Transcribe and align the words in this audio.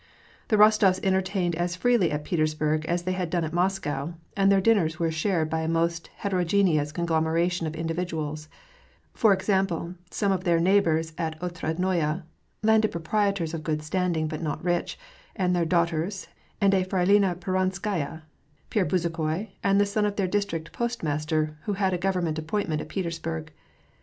The 0.47 0.55
Rostofs 0.57 0.99
entertained 1.05 1.53
as 1.53 1.75
freely 1.75 2.09
at 2.09 2.23
Petersburg 2.23 2.87
as 2.87 3.03
they 3.03 3.11
had 3.11 3.29
done 3.29 3.43
at 3.43 3.53
Moscow, 3.53 4.15
and 4.35 4.51
their 4.51 4.59
dinners 4.59 4.97
were 4.97 5.11
shared 5.11 5.47
by 5.51 5.59
a 5.61 5.67
most 5.67 6.07
heterogeneous 6.15 6.91
conglomeration 6.91 7.67
of 7.67 7.75
individuals; 7.75 8.49
for 9.13 9.31
example, 9.31 9.93
some 10.09 10.31
of 10.31 10.43
their 10.43 10.59
neighbors 10.59 11.13
at 11.19 11.39
Otradnoye, 11.39 12.23
landed 12.63 12.91
proprietors 12.91 13.53
of 13.53 13.61
good 13.61 13.83
standing, 13.83 14.27
but 14.27 14.41
not 14.41 14.63
rich, 14.65 14.97
and 15.35 15.55
their 15.55 15.65
daughters 15.65 16.27
and 16.59 16.73
SLfrStlina 16.73 17.35
Peronskaya, 17.39 18.23
Pierre 18.71 18.87
Bezukhoi, 18.87 19.49
and 19.63 19.79
the 19.79 19.85
son 19.85 20.07
of 20.07 20.15
their 20.15 20.25
district 20.27 20.71
postmaster, 20.71 21.59
who 21.65 21.73
had 21.73 21.93
a 21.93 21.99
government 21.99 22.39
appointment 22.39 22.81
at 22.81 22.89
Peters 22.89 23.19
burg. 23.19 23.51